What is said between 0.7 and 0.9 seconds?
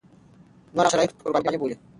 نور هغه